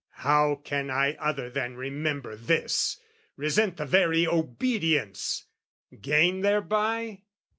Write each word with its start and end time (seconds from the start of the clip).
How 0.25 0.55
can 0.55 0.89
I 0.89 1.13
other 1.19 1.47
than 1.51 1.75
remember 1.75 2.35
this, 2.35 2.99
Resent 3.37 3.77
the 3.77 3.85
very 3.85 4.25
obedience? 4.25 5.45
Gain 6.01 6.41
thereby? 6.41 7.21